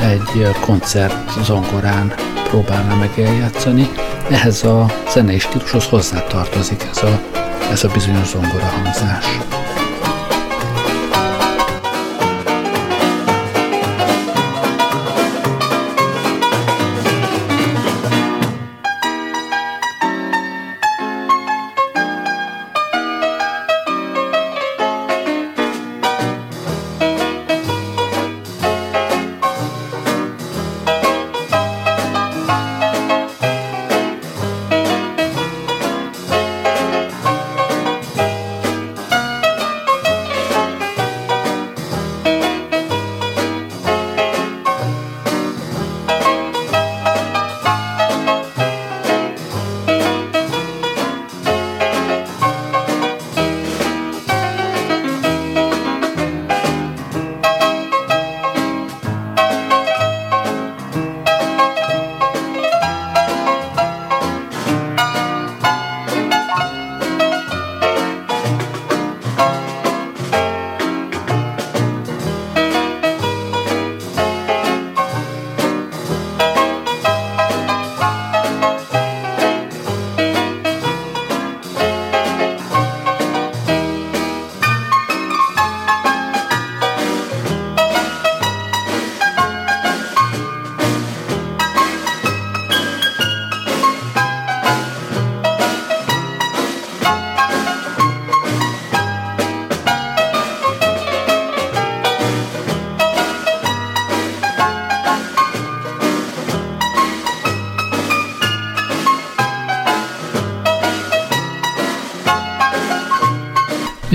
egy 0.01 0.55
koncert 0.59 1.43
zongorán 1.43 2.13
próbálná 2.49 2.93
meg 2.93 3.09
eljátszani. 3.17 3.89
Ehhez 4.29 4.63
a 4.63 4.85
zenei 5.11 5.39
stílushoz 5.39 5.85
hozzátartozik 5.85 6.87
ez 6.91 7.03
a, 7.03 7.38
ez 7.71 7.83
a 7.83 7.87
bizonyos 7.87 8.29
zongora 8.29 8.65
hangzás. 8.65 9.58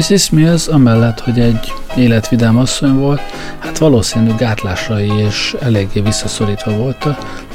Mrs. 0.09 0.31
Mills 0.31 0.67
amellett, 0.67 1.21
hogy 1.21 1.40
egy 1.40 1.73
életvidám 1.97 2.59
asszony 2.59 2.95
volt, 2.95 3.21
hát 3.59 3.79
valószínű 3.79 4.35
gátlásai 4.35 5.12
és 5.12 5.57
eléggé 5.61 6.01
visszaszorítva 6.01 6.77
volt, 6.77 7.07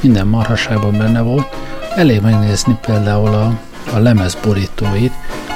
minden 0.01 0.27
marhaságban 0.27 0.97
benne 0.97 1.21
volt. 1.21 1.55
Elég 1.95 2.21
megnézni 2.21 2.77
például 2.81 3.33
a, 3.33 3.59
a 3.93 3.97
lemez 3.97 4.37
borítóit, 4.43 5.13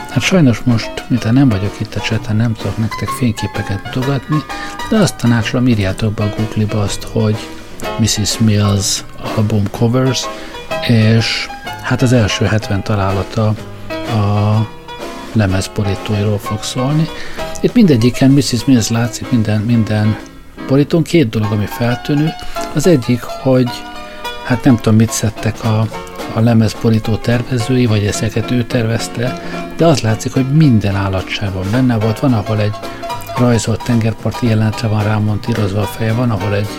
Hát 0.10 0.21
sajnos 0.21 0.60
most, 0.63 0.91
mint 1.08 1.32
nem 1.32 1.49
vagyok 1.49 1.75
itt 1.79 1.95
a 1.95 1.99
cseten, 1.99 2.36
nem 2.36 2.53
tudok 2.53 2.77
nektek 2.77 3.08
fényképeket 3.08 3.84
mutogatni, 3.84 4.38
de 4.89 4.97
azt 4.97 5.15
tanácsolom, 5.15 5.67
írjátok 5.67 6.13
be 6.13 6.23
a 6.23 6.34
Google-ba 6.38 6.82
azt, 6.82 7.03
hogy 7.03 7.36
Mrs. 7.99 8.38
Mills 8.38 9.03
album 9.36 9.63
covers, 9.71 10.21
és 10.88 11.47
hát 11.82 12.01
az 12.01 12.13
első 12.13 12.45
70 12.45 12.84
találata 12.84 13.47
a 13.89 14.82
lemezborítóiról 15.34 16.39
fog 16.39 16.63
szólni. 16.63 17.08
Itt 17.62 17.74
mindegyiken 17.74 18.32
Mrs. 18.32 18.65
Mills 18.65 18.89
látszik 18.89 19.32
minden, 19.32 19.62
minden 19.62 20.17
borítón. 20.67 21.04
Két 21.04 21.30
dolog, 21.30 21.52
ami 21.52 21.65
feltűnő. 21.65 22.30
Az 22.74 22.88
egyik, 22.88 23.22
hogy 23.22 23.69
hát 24.46 24.63
nem 24.63 24.76
tudom, 24.76 24.96
mit 24.96 25.12
szedtek 25.12 25.63
a, 25.63 25.88
a 26.34 26.39
lemezborító 26.39 27.15
tervezői, 27.15 27.86
vagy 27.86 28.06
ezeket 28.06 28.52
ő 28.52 28.63
tervezte, 28.63 29.41
de 29.78 29.86
az 29.86 30.00
látszik, 30.02 30.34
hogy 30.34 30.52
minden 30.52 30.96
állatságban 30.96 31.65
benne 31.72 31.98
volt. 31.98 32.19
Van, 32.19 32.34
ahol 32.34 32.60
egy 32.60 32.76
rajzolt 33.38 33.84
tengerparti 33.84 34.48
jelentre 34.48 34.88
van 34.88 35.04
rámontírozva 35.04 35.82
a 35.82 35.86
feje, 35.86 36.13
van, 36.13 36.32
ahol 36.32 36.56
egy 36.56 36.69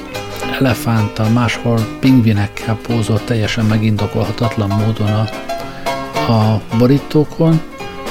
elefánta, 0.58 1.28
máshol 1.28 1.80
pingvinekkel 2.00 2.78
pózolt 2.82 3.22
teljesen 3.22 3.64
megindokolhatatlan 3.64 4.68
módon 4.68 5.08
a, 5.08 5.28
a 6.32 6.60
borítókon, 6.78 7.60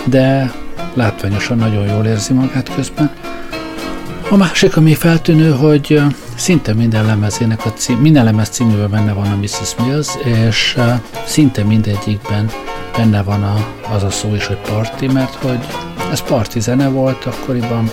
de 0.05 0.51
látványosan 0.93 1.57
nagyon 1.57 1.87
jól 1.87 2.05
érzi 2.05 2.33
magát 2.33 2.75
közben. 2.75 3.11
A 4.29 4.35
másik, 4.35 4.77
ami 4.77 4.93
feltűnő, 4.93 5.51
hogy 5.51 6.01
szinte 6.35 6.73
minden 6.73 7.05
lemezének 7.05 7.65
a 7.65 7.73
cím, 7.73 7.97
minden 7.97 8.23
lemez 8.23 8.49
címűben 8.49 8.89
benne 8.89 9.13
van 9.13 9.31
a 9.31 9.35
Mrs. 9.35 9.75
Mills, 9.85 10.07
és 10.23 10.77
szinte 11.25 11.63
mindegyikben 11.63 12.49
benne 12.97 13.23
van 13.23 13.43
a, 13.43 13.67
az 13.95 14.03
a 14.03 14.09
szó 14.09 14.35
is, 14.35 14.45
hogy 14.45 14.57
party, 14.57 15.05
mert 15.05 15.33
hogy 15.33 15.59
ez 16.11 16.21
party 16.21 16.59
zene 16.59 16.87
volt 16.87 17.25
akkoriban, 17.25 17.91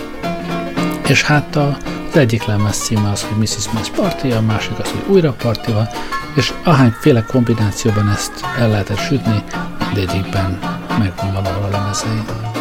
és 1.07 1.23
hát 1.23 1.55
a, 1.55 1.77
az 2.09 2.17
egyik 2.17 2.45
lemez 2.45 2.77
címe 2.77 3.09
az, 3.09 3.21
hogy 3.21 3.37
Mrs. 3.37 3.71
Mills 3.73 3.89
Party, 3.89 4.31
a 4.31 4.41
másik 4.41 4.79
az, 4.79 4.89
hogy 4.89 5.13
újra 5.13 5.31
party 5.31 5.71
van, 5.71 5.87
és 6.35 6.53
ahányféle 6.63 7.23
kombinációban 7.23 8.09
ezt 8.09 8.31
el 8.59 8.69
lehetett 8.69 8.99
sütni, 8.99 9.43
mindegyikben 9.93 10.59
megvan 10.99 11.33
valahol 11.33 11.63
a 11.63 11.69
lemezein. 11.69 12.60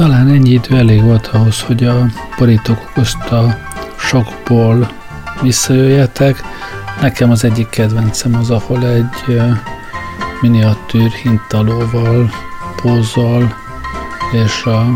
Talán 0.00 0.28
ennyi 0.28 0.50
idő 0.50 0.76
elég 0.76 1.02
volt 1.02 1.26
ahhoz, 1.26 1.60
hogy 1.60 1.84
a 1.84 2.06
borítók 2.38 2.78
okozta 2.90 3.58
sokból 3.98 4.90
visszajöjjetek. 5.42 6.42
Nekem 7.00 7.30
az 7.30 7.44
egyik 7.44 7.68
kedvencem 7.68 8.34
az, 8.34 8.50
ahol 8.50 8.86
egy 8.86 9.40
miniatűr 10.40 11.10
hintalóval 11.10 12.30
pózol, 12.76 13.54
és 14.32 14.64
a, 14.64 14.86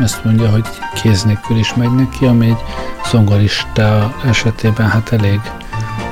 azt 0.00 0.24
mondja, 0.24 0.50
hogy 0.50 0.64
kéz 1.02 1.22
nélkül 1.22 1.56
is 1.56 1.74
megy 1.74 1.94
neki, 1.94 2.24
ami 2.24 2.46
egy 2.46 2.62
zongorista 3.10 4.14
esetében 4.24 4.88
hát 4.88 5.12
elég 5.12 5.40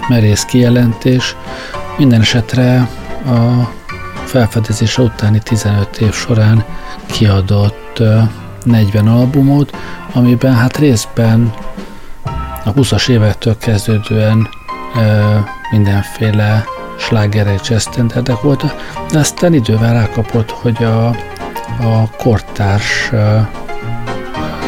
merész 0.08 0.44
kijelentés. 0.44 1.36
Minden 1.98 2.20
esetre 2.20 2.88
a 3.26 3.70
felfedezése 4.24 5.02
utáni 5.02 5.38
15 5.38 5.96
év 5.96 6.12
során 6.12 6.64
kiadott 7.06 7.85
40 8.64 9.08
albumot, 9.08 9.76
amiben 10.12 10.54
hát 10.54 10.76
részben 10.76 11.52
a 12.64 12.72
20-as 12.72 13.08
évektől 13.08 13.58
kezdődően 13.58 14.48
mindenféle 15.70 16.64
slágerek, 16.98 17.66
jazz 17.66 17.88
voltak, 18.42 18.94
de 19.10 19.18
aztán 19.18 19.54
idővel 19.54 19.92
rákapott, 19.92 20.50
hogy 20.50 20.84
a, 20.84 21.06
a 21.80 22.10
kortárs 22.18 23.10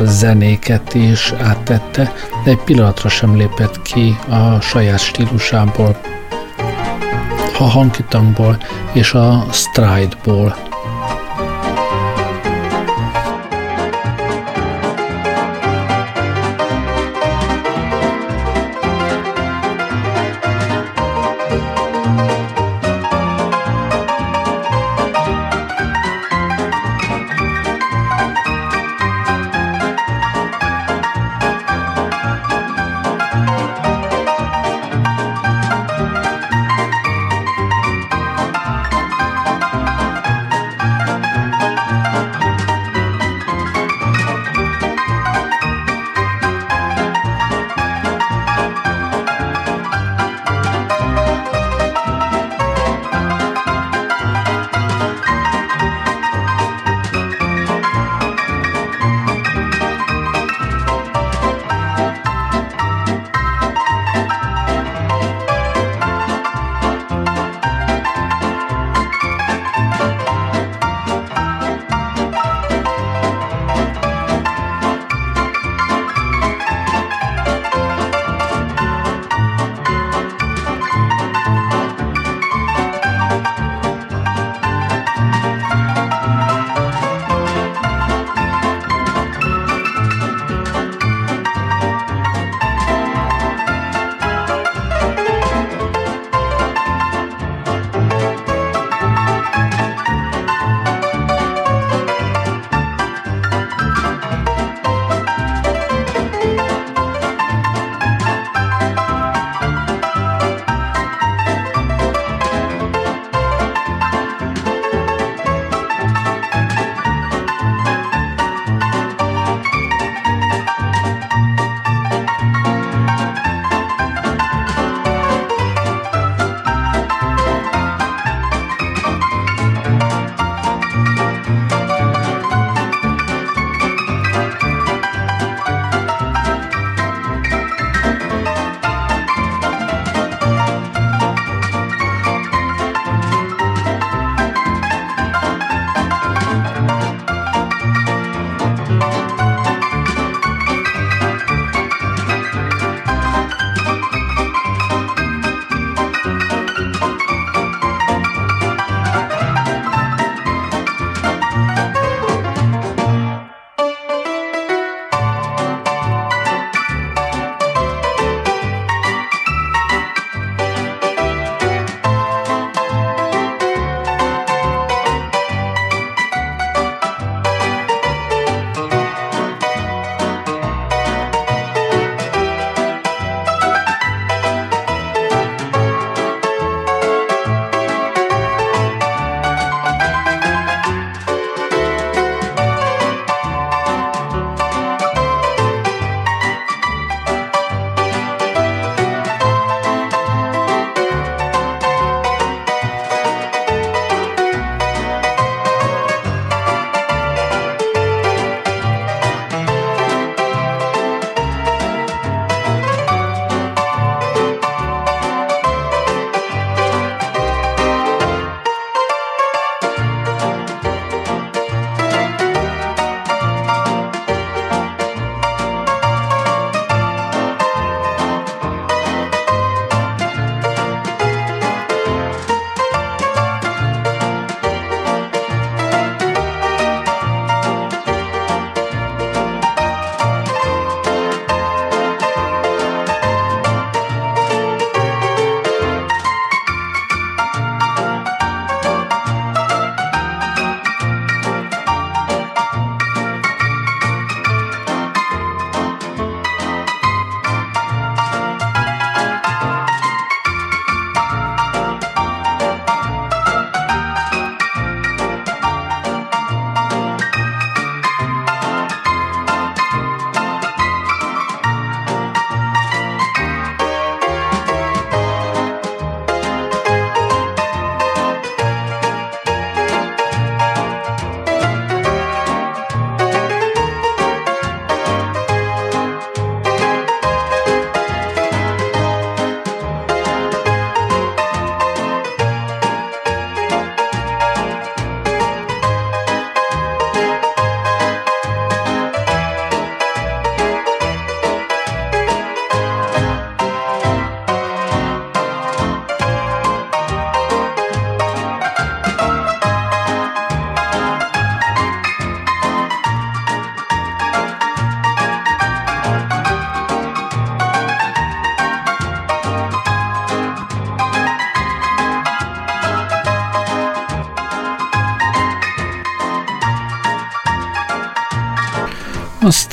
zenéket 0.02 0.94
is 0.94 1.32
áttette, 1.42 2.12
de 2.44 2.50
egy 2.50 2.62
pillanatra 2.64 3.08
sem 3.08 3.36
lépett 3.36 3.82
ki 3.82 4.18
a 4.28 4.60
saját 4.60 4.98
stílusából, 4.98 6.00
a 7.58 7.64
hankitangból 7.64 8.58
és 8.92 9.12
a 9.12 9.46
stride-ból. 9.50 10.67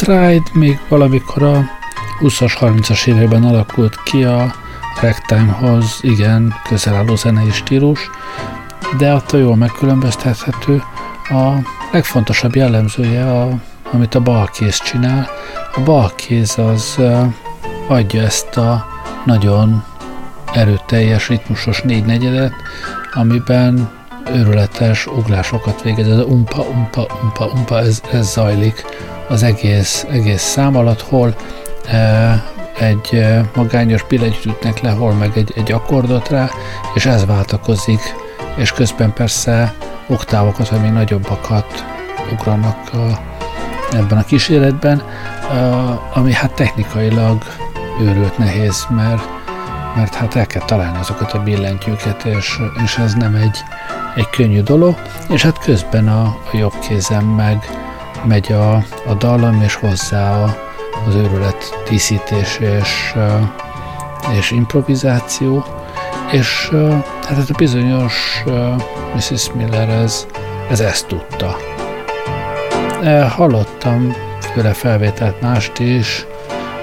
Stride 0.06 0.50
még 0.54 0.80
valamikor 0.88 1.44
a 1.44 1.64
20-as, 2.20 2.54
30-as 2.60 3.08
években 3.08 3.44
alakult 3.44 4.04
ki 4.04 4.24
a 4.24 4.54
ragtimehoz 5.02 5.98
igen 6.02 6.54
közel 6.68 6.96
álló 6.96 7.16
zenei 7.16 7.52
stílus, 7.52 8.10
de 8.98 9.12
attól 9.12 9.40
jól 9.40 9.56
megkülönböztethető. 9.56 10.84
A 11.30 11.54
legfontosabb 11.92 12.56
jellemzője, 12.56 13.32
a, 13.32 13.50
amit 13.92 14.16
a 14.16 14.20
balkéz 14.20 14.78
csinál, 14.78 15.30
a 15.76 15.80
balkéz 15.80 16.58
az 16.58 17.00
adja 17.88 18.22
ezt 18.22 18.58
a 18.58 18.86
nagyon 19.24 19.84
erőteljes, 20.54 21.28
ritmusos 21.28 21.82
négynegyedet, 21.82 22.54
amiben 23.14 23.90
őrületes 24.34 25.08
ugrásokat 25.08 25.82
végez, 25.82 26.08
ez 26.08 26.18
a 26.18 26.24
umpa, 26.24 26.62
umpa, 26.62 27.06
umpa, 27.24 27.46
umpa, 27.46 27.80
ez, 27.80 28.02
ez 28.12 28.32
zajlik 28.32 28.86
az 29.28 29.44
egész, 29.44 30.06
egész 30.10 30.42
szám 30.42 30.76
alatt, 30.76 31.02
hol 31.02 31.36
e, 31.88 32.44
egy 32.80 33.16
e, 33.16 33.50
magányos 33.56 34.04
billentyűt 34.04 34.46
ütnek 34.46 34.82
le, 34.82 34.90
hol 34.90 35.14
meg 35.14 35.38
egy, 35.38 35.54
egy 35.56 35.72
akkordot 35.72 36.30
rá, 36.30 36.50
és 36.94 37.06
ez 37.06 37.26
váltakozik, 37.26 38.02
és 38.56 38.72
közben 38.72 39.14
persze 39.14 39.74
oktávokat, 40.08 40.70
vagy 40.70 40.82
még 40.82 40.92
nagyobbakat 40.92 41.86
ugranak 42.32 42.94
a, 42.94 43.20
ebben 43.92 44.18
a 44.18 44.24
kísérletben, 44.24 45.00
a, 45.50 46.18
ami 46.18 46.34
hát 46.34 46.54
technikailag 46.54 47.44
őrült 48.02 48.38
nehéz, 48.38 48.88
mert, 48.90 49.24
mert 49.96 50.14
hát 50.14 50.36
el 50.36 50.48
kell 50.48 50.66
találni 50.66 50.98
azokat 51.00 51.34
a 51.34 51.44
billentyűket, 51.44 52.26
és, 52.26 52.60
és 52.84 52.98
ez 52.98 53.14
nem 53.14 53.36
egy, 53.36 53.58
egy 54.16 54.30
könnyű 54.30 54.62
dolog, 54.62 54.96
és 55.30 55.42
hát 55.42 55.60
közben 55.60 56.08
a, 56.08 56.22
a 56.24 56.58
jobb 56.58 56.80
kézem 56.80 57.26
meg 57.26 57.85
megy 58.26 58.52
a, 58.52 58.74
a 59.08 59.14
dallam, 59.18 59.62
és 59.62 59.76
hozzá 59.76 60.44
a, 60.44 60.58
az 61.08 61.16
őrület 61.16 61.84
díszítés 61.90 62.58
és, 62.60 63.16
és 64.38 64.52
improvizáció, 64.52 65.66
és 66.32 66.72
hát 67.28 67.38
ez 67.38 67.50
a 67.50 67.54
bizonyos 67.58 68.44
Mrs. 69.16 69.52
Miller 69.54 69.90
ez, 69.90 70.26
ez 70.70 70.80
ezt 70.80 71.08
tudta. 71.08 71.58
Hallottam 73.30 74.16
főle 74.54 74.74
felvételt 74.74 75.42
mást 75.42 75.80
is, 75.80 76.26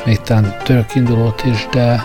még 0.04 0.20
talán 0.20 0.56
török 0.64 0.94
indulót 0.94 1.44
is, 1.44 1.66
de 1.72 2.02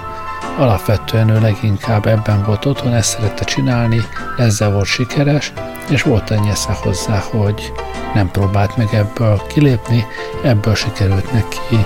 alapvetően 0.57 1.29
ő 1.29 1.39
leginkább 1.39 2.05
ebben 2.05 2.43
volt 2.43 2.65
otthon, 2.65 2.93
ezt 2.93 3.09
szerette 3.09 3.43
csinálni, 3.43 4.01
ezzel 4.37 4.71
volt 4.71 4.85
sikeres, 4.85 5.53
és 5.89 6.01
volt 6.01 6.29
annyi 6.29 6.49
esze 6.49 6.77
hozzá, 6.83 7.23
hogy 7.31 7.71
nem 8.13 8.31
próbált 8.31 8.77
meg 8.77 8.87
ebből 8.93 9.41
kilépni, 9.47 10.05
ebből 10.43 10.75
sikerült 10.75 11.31
neki 11.31 11.85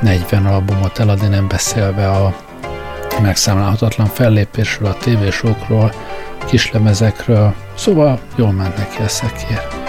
40 0.00 0.46
albumot 0.46 0.98
eladni, 0.98 1.28
nem 1.28 1.48
beszélve 1.48 2.10
a 2.10 2.36
megszámlálhatatlan 3.22 4.06
fellépésről, 4.06 4.88
a 4.88 4.96
tévésokról, 4.96 5.92
kislemezekről, 6.46 7.54
szóval 7.74 8.20
jól 8.36 8.52
ment 8.52 8.76
neki 8.76 9.02
a 9.02 9.08
szekér. 9.08 9.81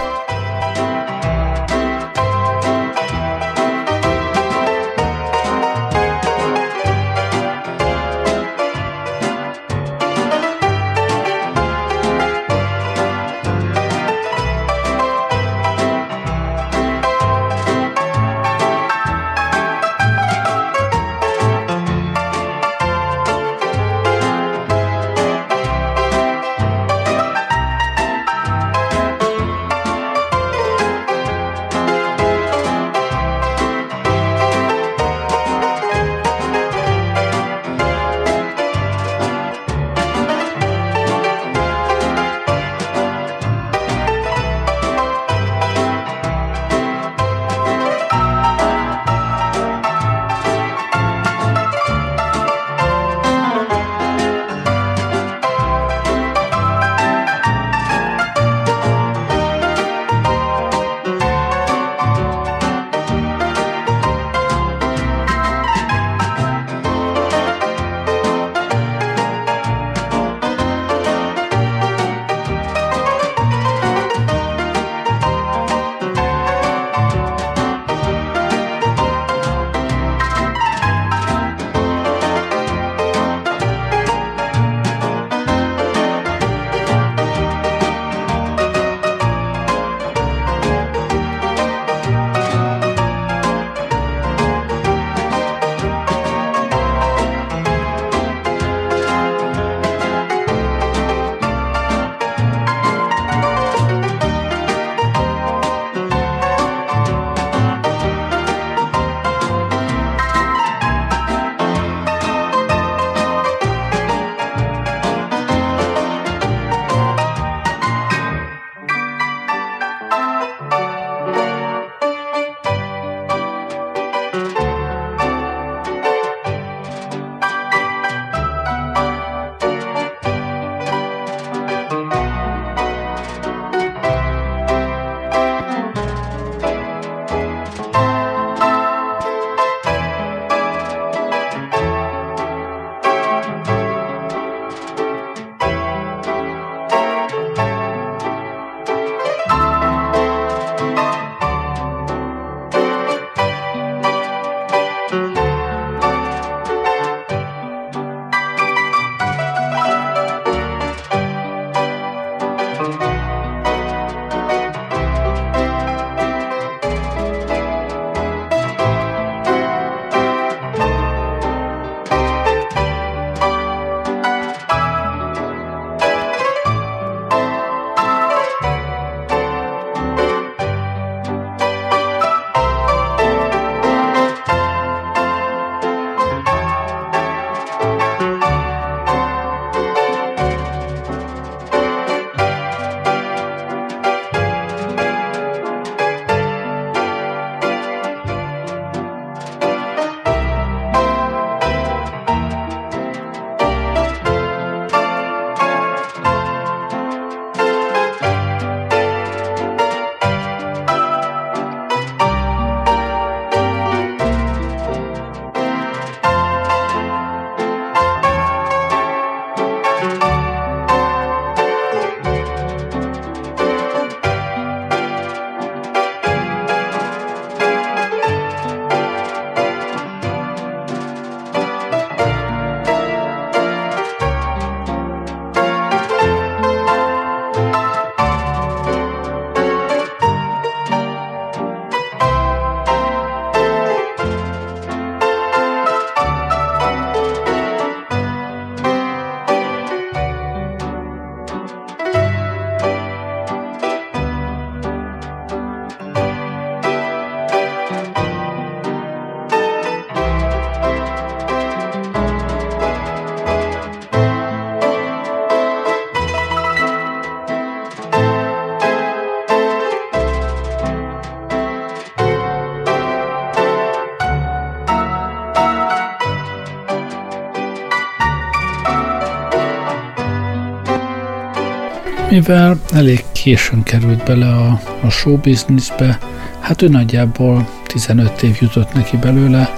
Mivel 282.34 282.76
elég 282.92 283.24
későn 283.32 283.82
került 283.82 284.24
bele 284.24 284.48
a, 284.48 284.80
a 285.02 285.10
show 285.10 285.36
businessbe, 285.36 286.18
hát 286.60 286.82
ő 286.82 286.88
nagyjából 286.88 287.68
15 287.86 288.42
év 288.42 288.56
jutott 288.60 288.92
neki 288.92 289.16
belőle, 289.16 289.70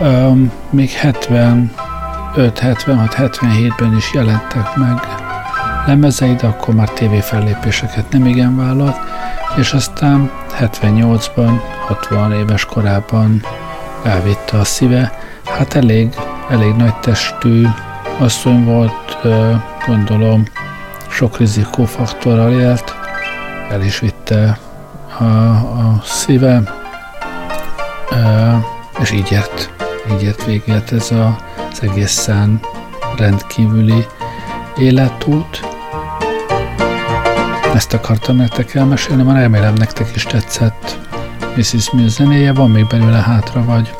um, 0.00 0.52
még 0.70 0.90
75, 0.90 2.58
76, 2.58 3.14
77-ben 3.18 3.96
is 3.96 4.12
jelentek 4.12 4.76
meg 4.76 4.98
lemezei, 5.86 6.34
de 6.34 6.46
akkor 6.46 6.74
már 6.74 6.88
tévéfellépéseket 6.88 8.10
nem 8.10 8.26
igen 8.26 8.56
vállalt, 8.56 8.96
és 9.56 9.72
aztán 9.72 10.30
78-ban, 10.60 11.60
60 11.86 12.32
éves 12.32 12.64
korában 12.64 13.42
elvitte 14.04 14.58
a 14.58 14.64
szíve. 14.64 15.12
Hát 15.44 15.74
elég, 15.74 16.14
elég 16.50 16.74
nagy 16.74 16.94
testű 16.94 17.66
asszony 18.18 18.64
volt, 18.64 19.18
gondolom, 19.86 20.44
sok 21.10 21.38
rizikófaktorral 21.38 22.52
élt, 22.52 22.94
el 23.70 23.82
is 23.82 23.98
vitte 23.98 24.58
a, 25.18 25.24
a 25.24 26.00
szíve, 26.04 26.62
és 29.00 29.10
így 29.10 29.32
ért, 29.32 29.70
így 30.12 30.22
ért 30.22 30.44
véget 30.44 30.92
ez 30.92 31.10
a, 31.10 31.38
az 31.72 31.82
egészen 31.82 32.60
rendkívüli 33.16 34.06
életút. 34.78 35.60
Ezt 37.74 37.92
akartam 37.92 38.36
nektek 38.36 38.74
elmesélni, 38.74 39.22
már 39.22 39.40
remélem 39.40 39.74
nektek 39.74 40.10
is 40.14 40.22
tetszett 40.22 40.98
Mrs. 41.56 41.90
Mill 41.92 42.08
zenéje, 42.08 42.52
van 42.52 42.70
még 42.70 42.86
belőle 42.86 43.18
hátra 43.18 43.64
vagy, 43.64 43.94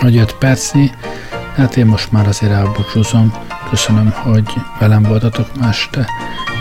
vagy 0.00 0.16
5 0.16 0.34
percnyi, 0.34 0.90
hát 1.54 1.76
én 1.76 1.86
most 1.86 2.12
már 2.12 2.28
azért 2.28 2.52
elbúcsúzom. 2.52 3.32
Köszönöm, 3.74 4.10
hogy 4.10 4.52
velem 4.78 5.02
voltatok 5.02 5.46
ma 5.60 5.68
este. 5.68 6.06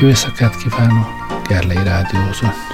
Jó 0.02 0.08
éjszakát 0.08 0.58
kívánok, 0.58 1.08
Gerlei 1.48 1.84
Rádiózott. 1.84 2.73